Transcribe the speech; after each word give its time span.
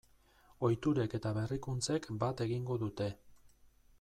Ohiturek 0.67 1.13
eta 1.19 1.33
berrikuntzek 1.39 2.09
bat 2.25 2.43
egingo 2.47 2.81
dute. 2.87 3.13